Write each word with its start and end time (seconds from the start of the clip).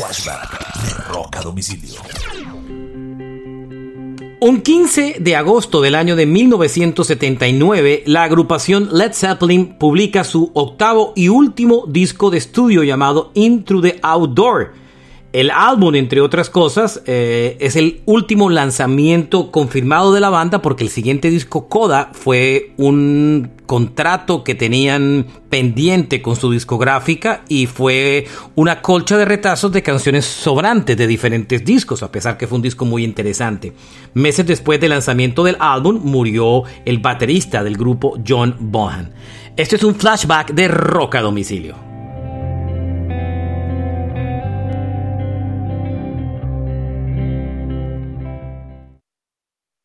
Flashback 0.00 1.08
Rock 1.12 1.36
a 1.36 1.42
Domicilio. 1.42 2.00
Un 4.40 4.62
15 4.62 5.16
de 5.20 5.36
agosto 5.36 5.82
del 5.82 5.94
año 5.94 6.16
de 6.16 6.24
1979, 6.24 8.04
la 8.06 8.22
agrupación 8.22 8.88
Led 8.92 9.12
Zeppelin 9.12 9.76
publica 9.76 10.24
su 10.24 10.52
octavo 10.54 11.12
y 11.14 11.28
último 11.28 11.84
disco 11.86 12.30
de 12.30 12.38
estudio 12.38 12.82
llamado 12.82 13.30
Into 13.34 13.82
the 13.82 14.00
Outdoor. 14.00 14.72
El 15.32 15.52
álbum, 15.52 15.94
entre 15.94 16.20
otras 16.20 16.50
cosas, 16.50 17.02
eh, 17.06 17.56
es 17.60 17.76
el 17.76 18.00
último 18.04 18.50
lanzamiento 18.50 19.52
confirmado 19.52 20.12
de 20.12 20.18
la 20.18 20.28
banda 20.28 20.60
porque 20.60 20.82
el 20.82 20.90
siguiente 20.90 21.30
disco 21.30 21.68
Coda 21.68 22.10
fue 22.12 22.72
un 22.76 23.52
contrato 23.66 24.42
que 24.42 24.56
tenían 24.56 25.26
pendiente 25.48 26.20
con 26.20 26.34
su 26.34 26.50
discográfica 26.50 27.44
y 27.48 27.66
fue 27.66 28.26
una 28.56 28.82
colcha 28.82 29.16
de 29.16 29.24
retazos 29.24 29.70
de 29.70 29.84
canciones 29.84 30.24
sobrantes 30.24 30.96
de 30.96 31.06
diferentes 31.06 31.64
discos, 31.64 32.02
a 32.02 32.10
pesar 32.10 32.36
que 32.36 32.48
fue 32.48 32.56
un 32.56 32.62
disco 32.62 32.84
muy 32.84 33.04
interesante. 33.04 33.72
Meses 34.14 34.44
después 34.44 34.80
del 34.80 34.90
lanzamiento 34.90 35.44
del 35.44 35.56
álbum 35.60 36.00
murió 36.02 36.64
el 36.84 36.98
baterista 36.98 37.62
del 37.62 37.76
grupo 37.76 38.18
John 38.26 38.56
Bohan. 38.58 39.12
Este 39.56 39.76
es 39.76 39.84
un 39.84 39.94
flashback 39.94 40.54
de 40.54 40.66
Rock 40.66 41.14
a 41.14 41.20
domicilio. 41.20 41.89